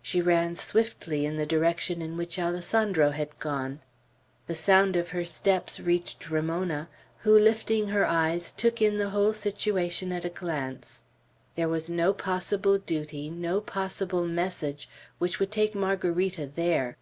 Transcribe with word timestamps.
She 0.00 0.22
ran 0.22 0.54
swiftly 0.54 1.26
in 1.26 1.36
the 1.38 1.44
direction 1.44 2.00
in 2.02 2.16
which 2.16 2.38
Alessandro 2.38 3.10
had 3.10 3.36
gone. 3.40 3.80
The 4.46 4.54
sound 4.54 4.94
of 4.94 5.08
her 5.08 5.24
steps 5.24 5.80
reached 5.80 6.30
Ramona, 6.30 6.88
who, 7.22 7.36
lifting 7.36 7.88
her 7.88 8.06
eyes, 8.06 8.52
took 8.52 8.80
in 8.80 8.98
the 8.98 9.10
whole 9.10 9.32
situation 9.32 10.12
at 10.12 10.24
a 10.24 10.28
glance. 10.28 11.02
There 11.56 11.68
was 11.68 11.90
no 11.90 12.12
possible 12.12 12.78
duty, 12.78 13.28
no 13.28 13.60
possible 13.60 14.24
message, 14.24 14.88
which 15.18 15.40
would 15.40 15.50
take 15.50 15.74
Margarita 15.74 16.46
there. 16.54 16.96